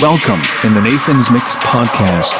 [0.00, 2.32] Welcome in the Nathan's Mix podcast.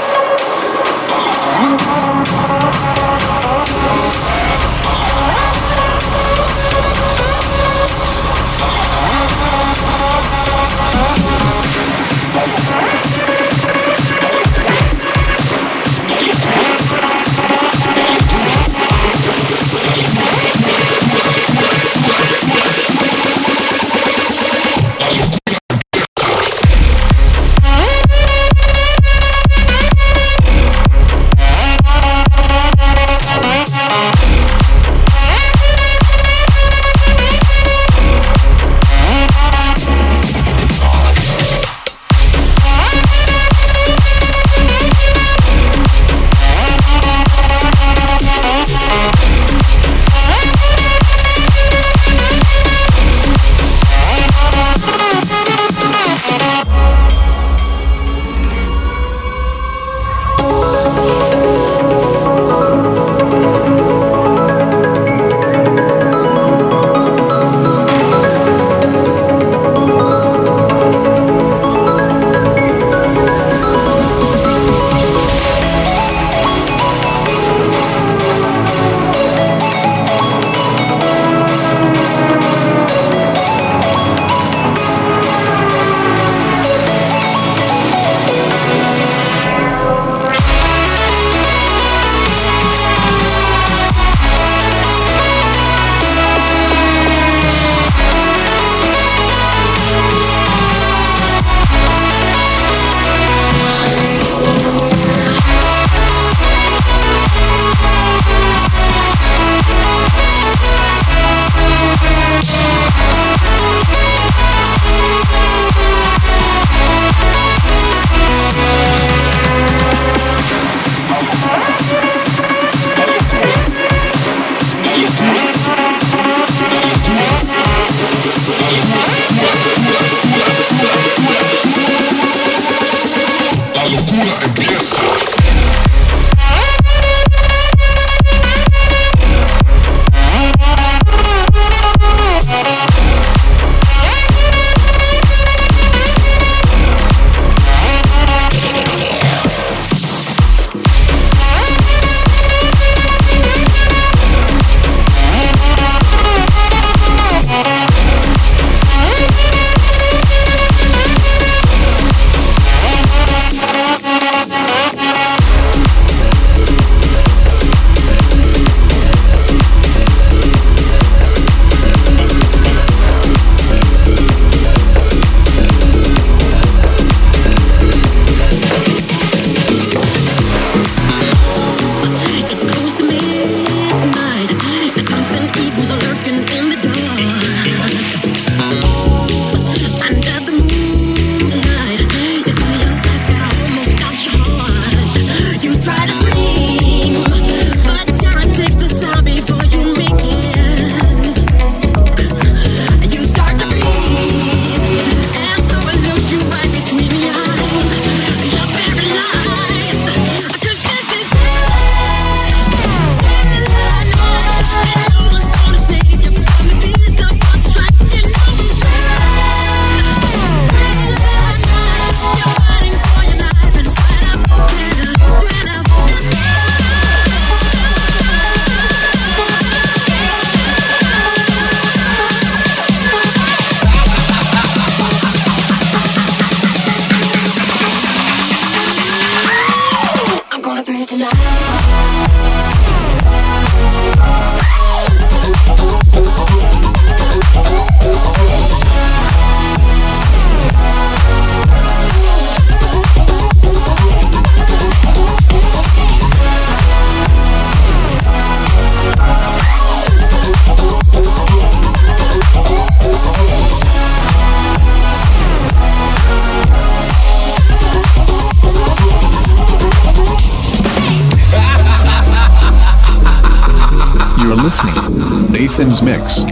[276.10, 276.50] Mix.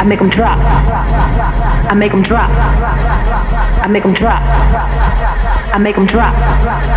[0.00, 0.56] I make them drop.
[0.58, 2.48] I make them drop.
[2.48, 4.40] I make them drop.
[4.40, 6.34] I make them drop.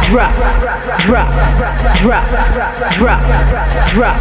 [0.07, 0.31] Drop.
[1.03, 1.27] Drop.
[1.99, 2.23] Drop.
[2.95, 3.19] Drop.
[3.91, 4.15] Drop.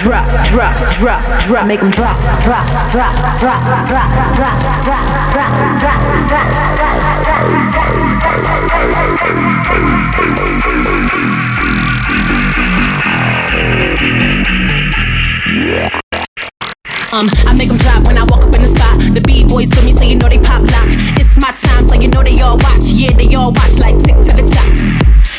[0.00, 0.24] Drop.
[0.48, 0.72] Drop.
[0.98, 1.22] Drop.
[1.46, 1.66] Drop.
[1.66, 2.16] Make them drop.
[2.42, 2.66] Drop.
[2.90, 3.12] Drop.
[3.38, 3.60] Drop.
[3.86, 4.08] Drop.
[4.34, 4.56] Drop.
[4.86, 5.04] Drop.
[5.34, 5.52] Drop.
[10.64, 10.85] Drop.
[17.16, 19.00] Um, I make them drop when I walk up in the spot.
[19.00, 20.84] The B-boys feel me, so you know they pop lock.
[21.16, 22.84] It's my time, so you know they all watch.
[22.92, 24.68] Yeah, they all watch like tick to the top.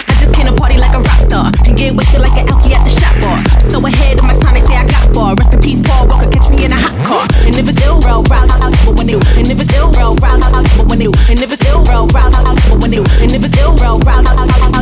[0.10, 2.74] I just came to party like a rock star and get wasted like an alky
[2.74, 3.46] at the shop bar.
[3.70, 5.38] So ahead of my time, they say I got far.
[5.38, 7.22] Rest in peace, Paul Walker, catch me in a hot car.
[7.46, 9.22] And if it's ill, roll, round, but when they do.
[9.38, 11.14] And if it's ill, roll, round, but when they do.
[11.30, 13.06] And if it's ill, roll, round, but when they do.
[13.22, 14.26] And if it's ill, roll, round,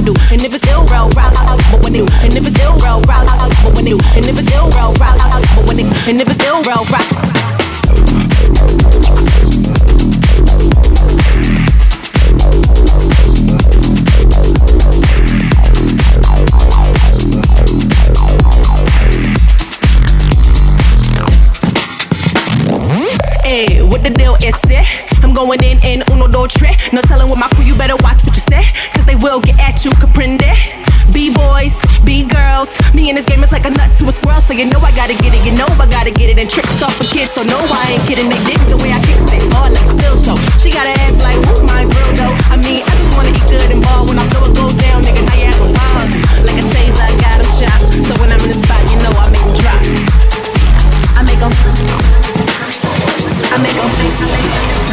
[0.05, 0.13] do.
[0.29, 2.07] And if it's ill, roll, round, but when they do.
[2.21, 3.25] And if it's ill, roll, round,
[3.65, 3.99] but when they do.
[4.13, 5.24] And if it's ill, roll, round,
[5.75, 5.83] do.
[6.07, 6.85] And if it's ill, roll.
[23.43, 25.23] Hey, what the deal is it?
[25.23, 26.91] I'm going in in uno dos tres.
[26.91, 28.63] No telling with my crew, you better watch what you say.
[28.93, 30.51] Cause they will get at you, comprende?
[31.13, 31.75] B-boys,
[32.05, 32.69] B-girls.
[32.93, 34.39] Me in this game is like a nut to a squirrel.
[34.45, 36.37] So you know I gotta get it, you know I gotta get it.
[36.37, 38.29] And tricks off for kids, so no, I ain't kidding.
[38.29, 39.41] They dig the way I kick it.
[39.57, 40.37] All like still so.
[40.61, 42.33] She got an ass like, whoop, mine's real though.
[42.53, 44.05] I mean, I just wanna eat good and ball.
[44.05, 46.13] When I throw it goes down, nigga, now you have a pause.
[46.45, 47.79] Like a taser, I got 'em shot.
[48.05, 49.81] So when I'm in the spot, you know I make 'em drop.
[51.17, 51.53] I make 'em
[53.49, 53.89] I make 'em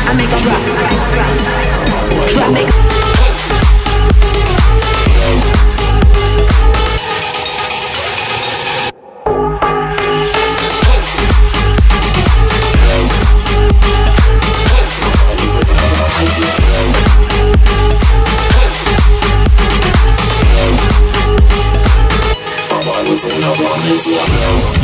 [0.03, 0.63] I make 'em drop.
[2.43, 3.02] I make them drop.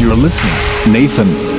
[0.09, 1.58] You're listening, Nathan.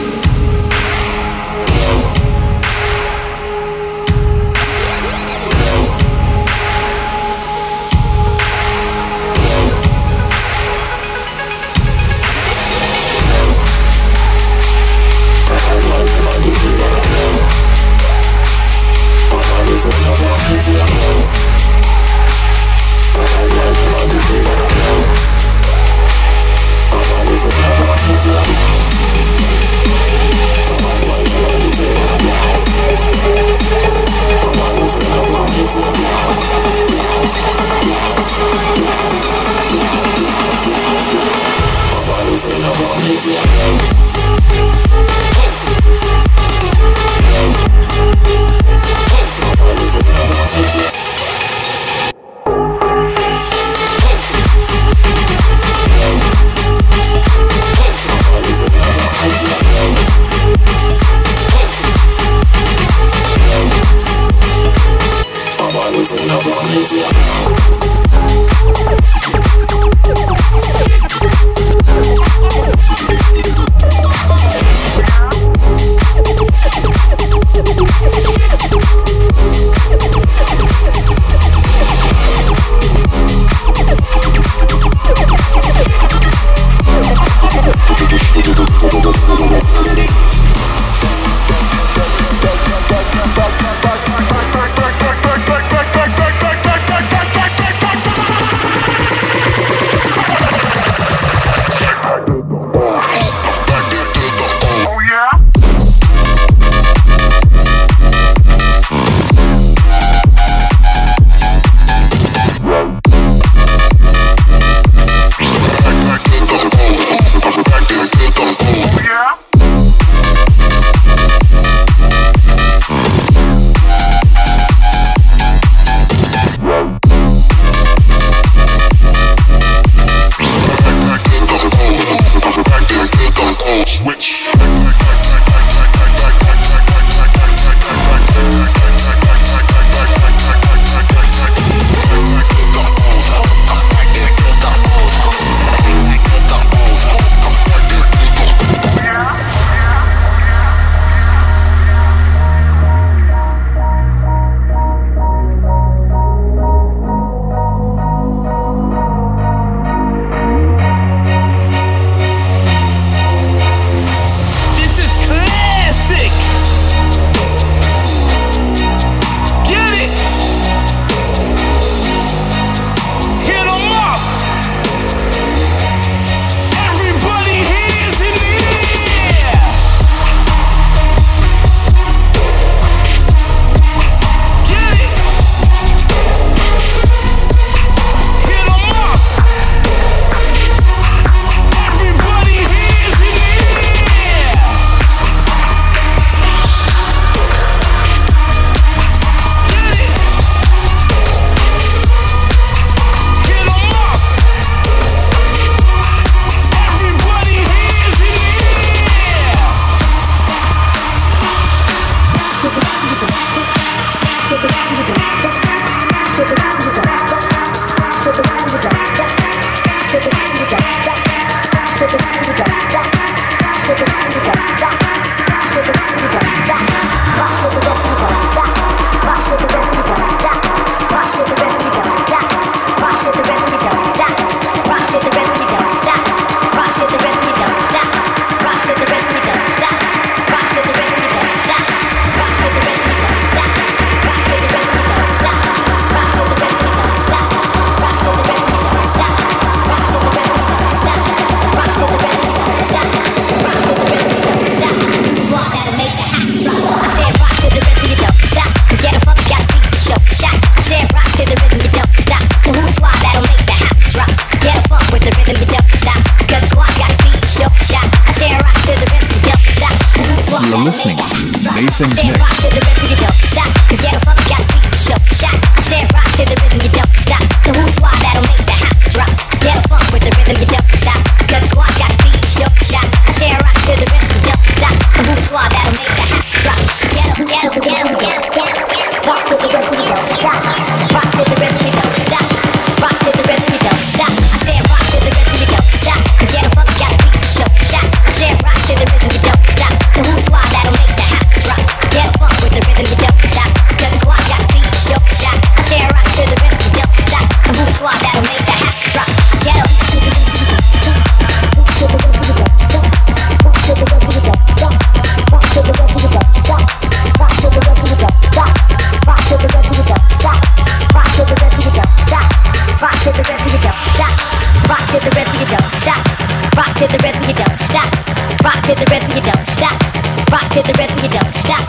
[330.99, 331.79] rhythm, you don't stop.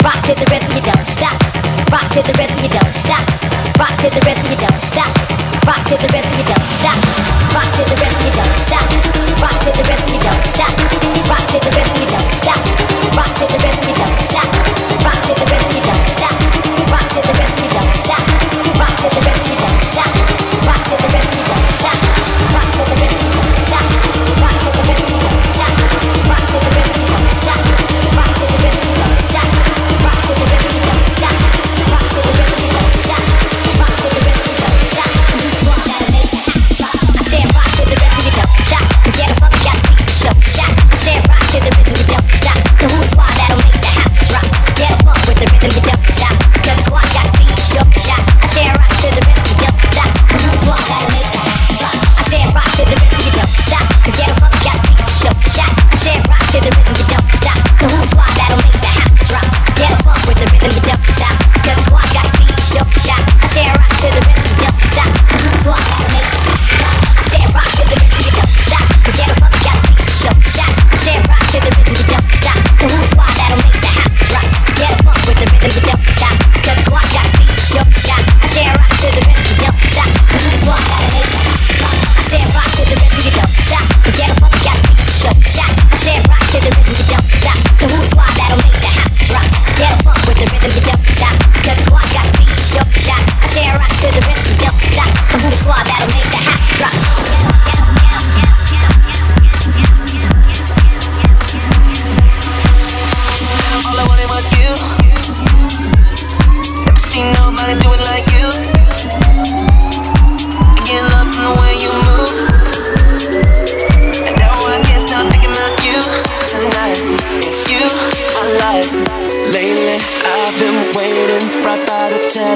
[0.00, 1.36] Rock to the rhythm, you don't stop.
[1.92, 3.20] Rock to the rhythm, you don't stop.
[3.76, 5.12] Rock to the rhythm, you don't stop.
[5.68, 6.96] Rock to the rhythm, you don't stop.
[7.52, 8.88] Rock to the rhythm, you don't stop.
[9.44, 10.72] Rock to the rhythm, you don't stop.
[11.28, 12.62] Rock to the rhythm, you don't stop.
[13.12, 14.48] Rock to the rhythm, you don't stop.
[15.04, 15.93] Rock to the rhythm, you don't stop.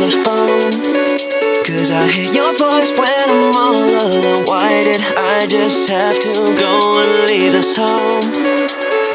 [0.09, 0.73] your phone.
[1.65, 4.47] Cause I hear your voice when I'm all alone.
[4.47, 8.23] Why did I just have to go and leave this home?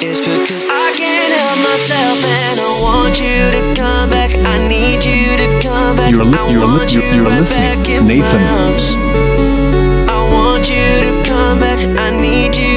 [0.02, 4.38] It's because I can't help myself and I want you to come back.
[4.38, 6.12] I need you to come back.
[6.12, 8.42] You're, li- you're, li- you're, you're, right listening, Nathan.
[10.10, 11.80] I want you to come back.
[12.00, 12.73] I need you.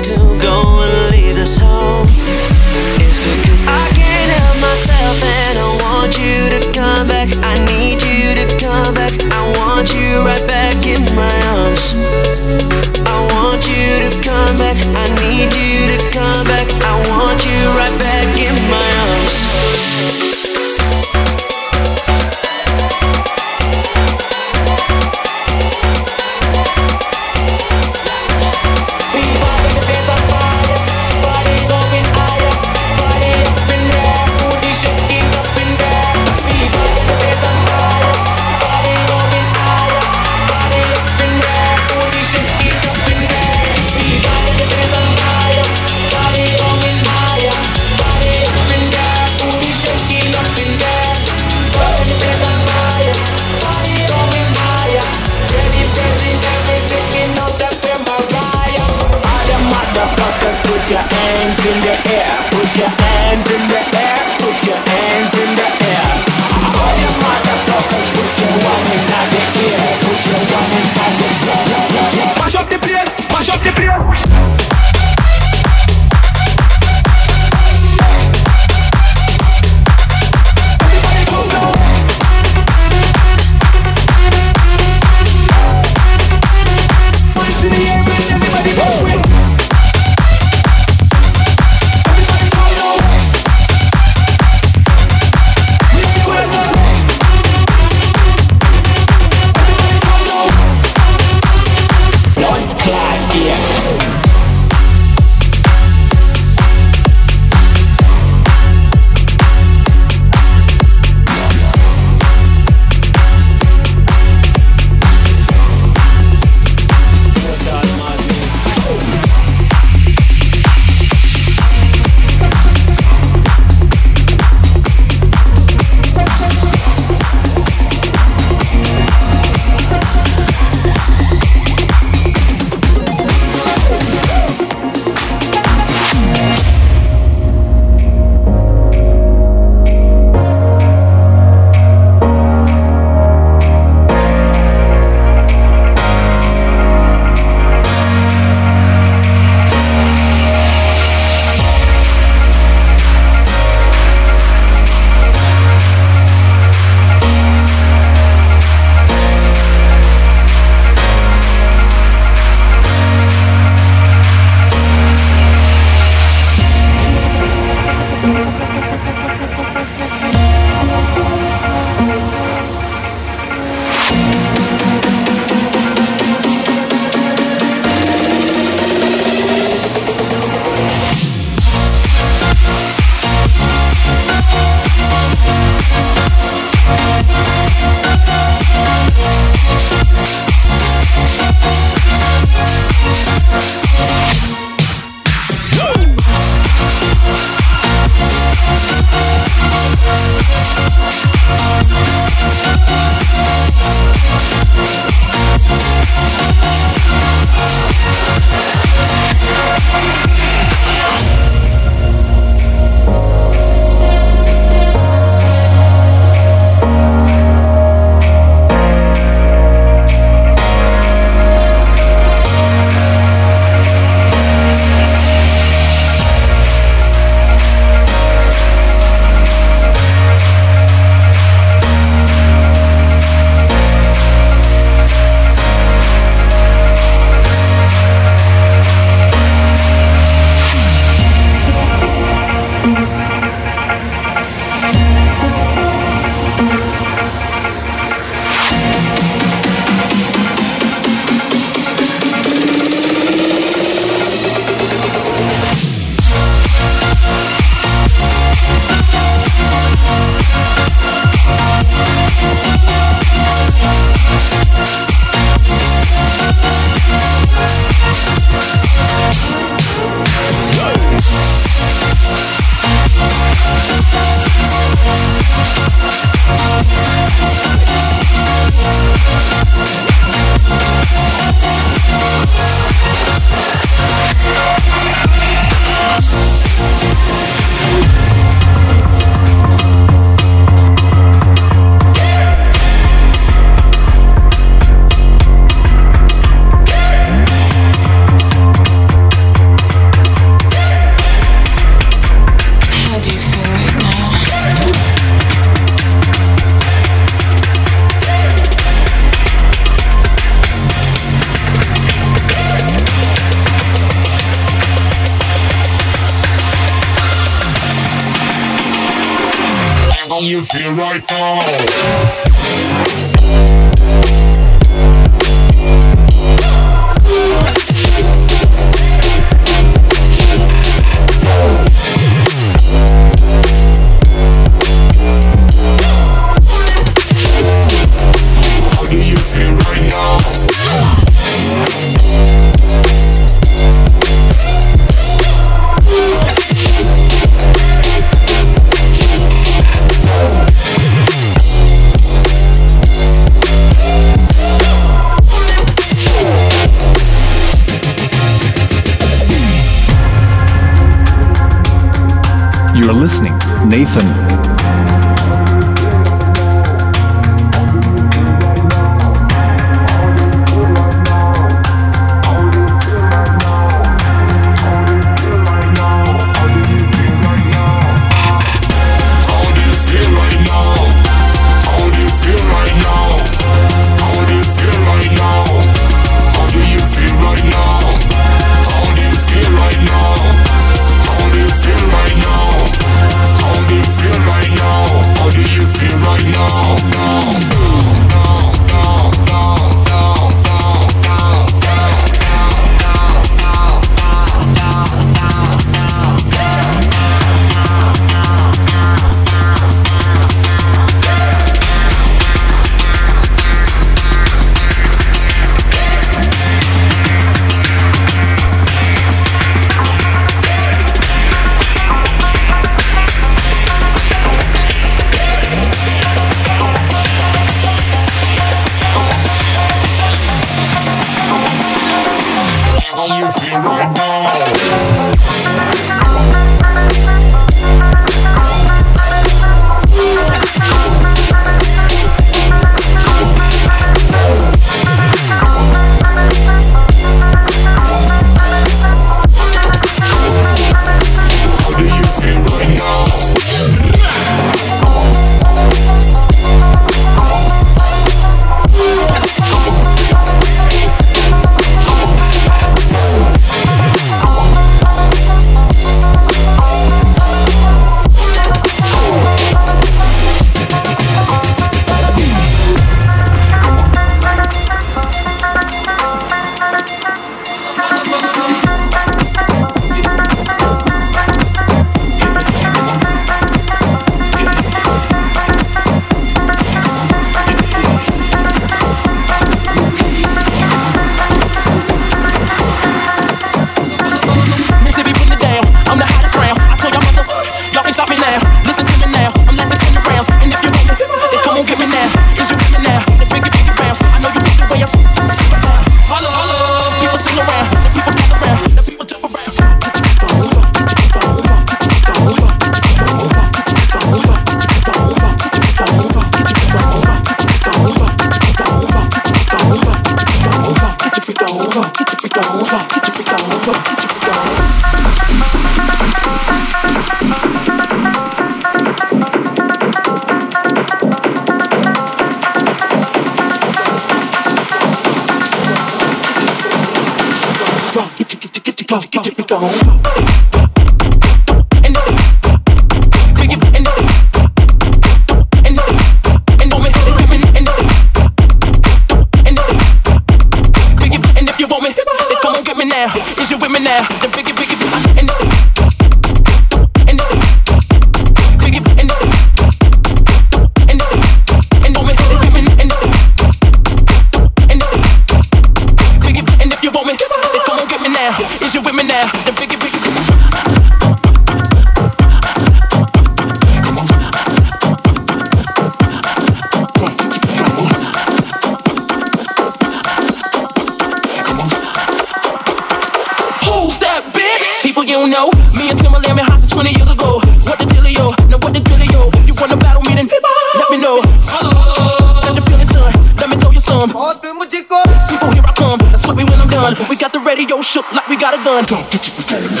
[598.77, 599.07] not.
[599.07, 600.00] Don't get you forgetting.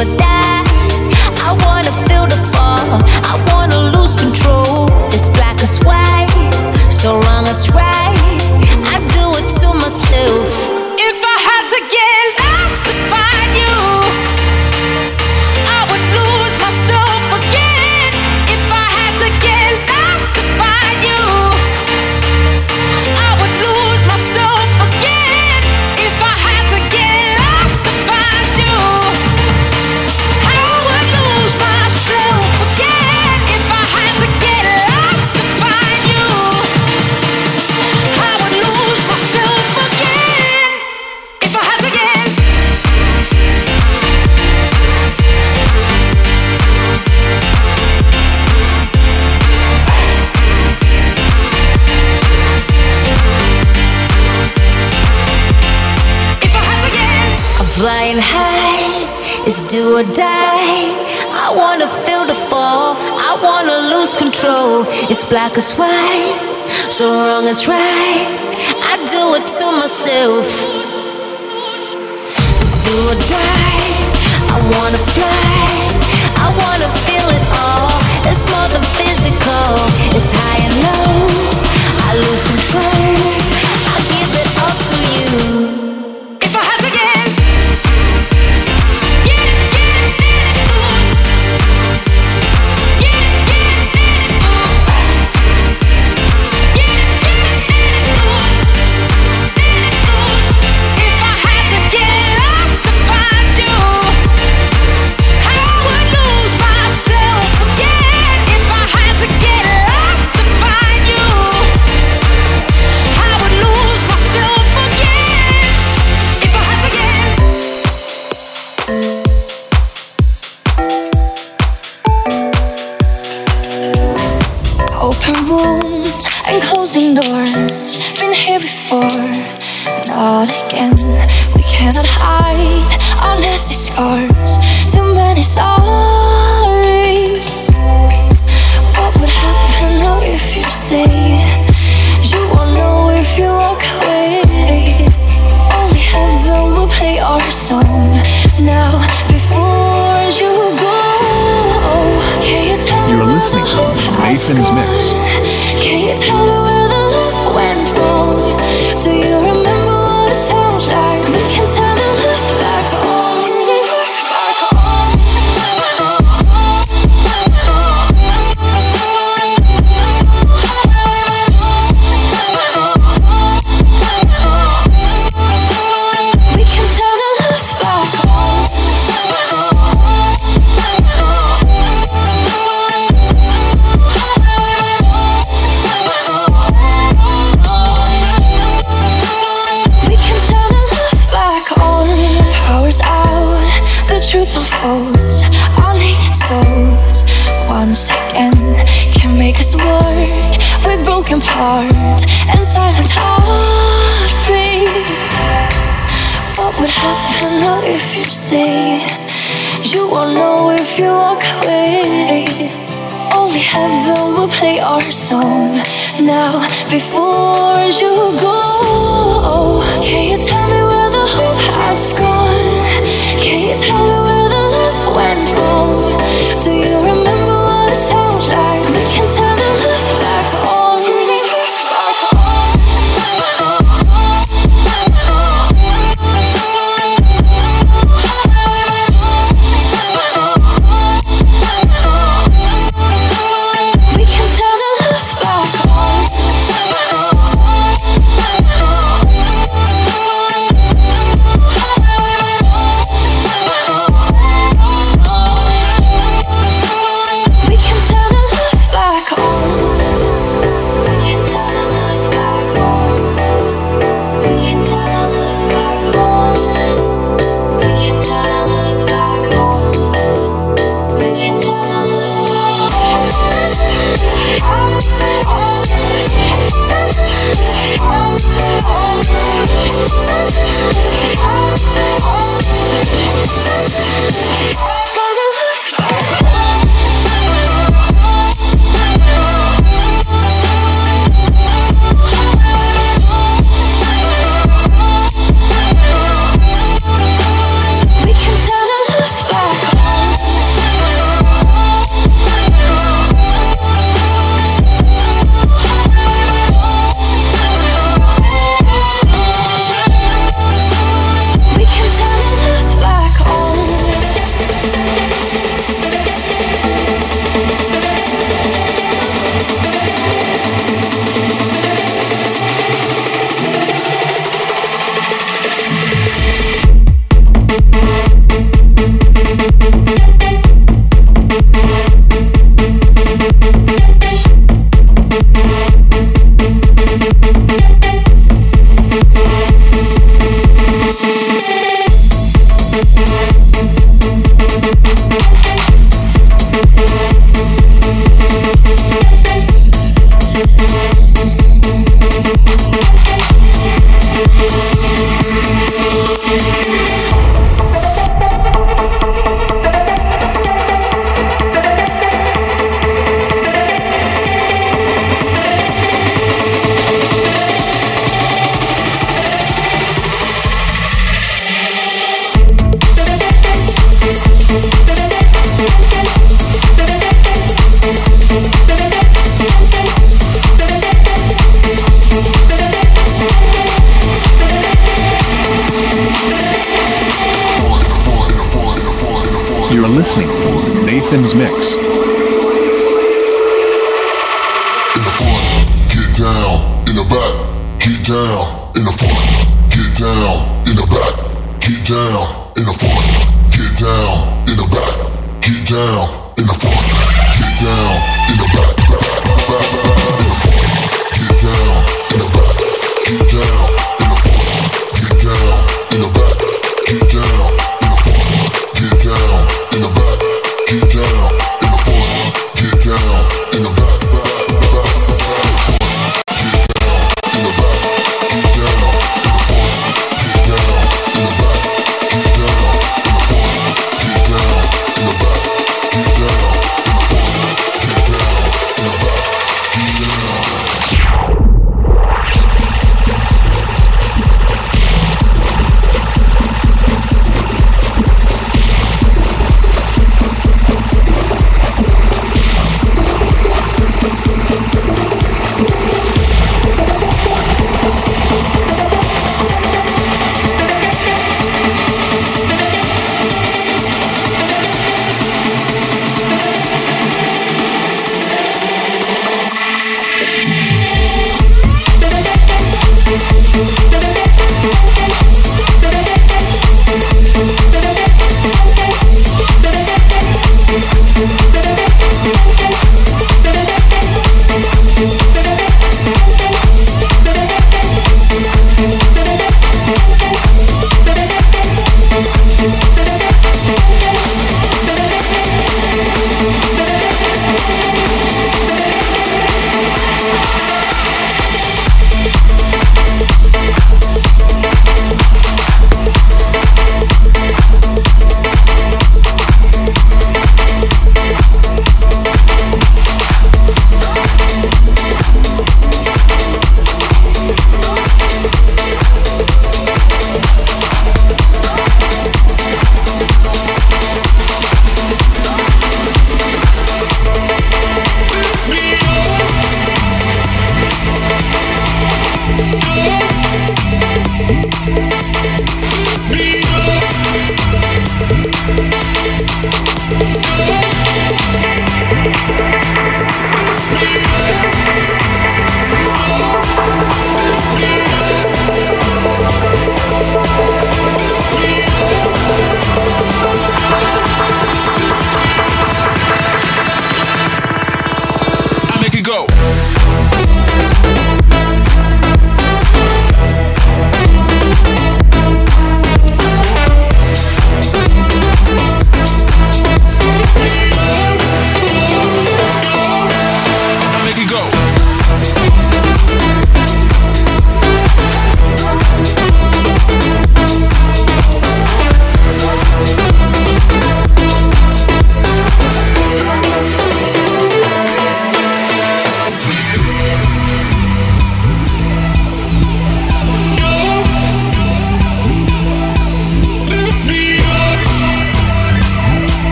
[0.00, 0.59] what that
[65.30, 68.26] black as white, so wrong as right.
[68.90, 70.46] I do it to myself.
[72.84, 74.00] Do or die.
[74.50, 75.70] I wanna fly.
[76.34, 77.94] I wanna feel it all.
[78.26, 79.70] It's more than physical.
[80.16, 81.09] It's high and low.